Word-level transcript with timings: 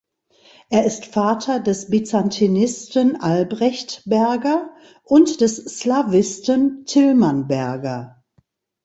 Er 0.71 0.83
ist 0.83 1.05
Vater 1.05 1.59
des 1.59 1.91
Byzantinisten 1.91 3.21
Albrecht 3.21 4.01
Berger 4.07 4.71
und 5.03 5.41
des 5.41 5.57
Slawisten 5.57 6.85
Tilman 6.87 7.47
Berger. 7.47 8.23